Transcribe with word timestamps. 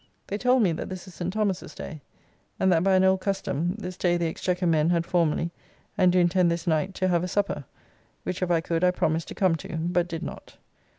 They 0.25 0.39
told 0.39 0.63
me 0.63 0.71
that 0.71 0.89
this 0.89 1.07
is 1.07 1.13
St. 1.13 1.31
Thomas's 1.31 1.75
[day], 1.75 2.01
and 2.59 2.71
that 2.71 2.83
by 2.83 2.95
an 2.95 3.03
old 3.03 3.21
custom, 3.21 3.75
this 3.77 3.97
day 3.97 4.17
the 4.17 4.25
Exchequer 4.25 4.65
men 4.65 4.89
had 4.89 5.05
formerly, 5.05 5.51
and 5.95 6.11
do 6.11 6.17
intend 6.17 6.49
this 6.49 6.65
night 6.65 6.95
to 6.95 7.07
have 7.07 7.23
a 7.23 7.27
supper; 7.27 7.65
which 8.23 8.41
if 8.41 8.49
I 8.49 8.61
could 8.61 8.83
I 8.83 8.89
promised 8.89 9.27
to 9.27 9.35
come 9.35 9.55
to, 9.57 9.75
but 9.77 10.07
did 10.07 10.23
not. 10.23 10.57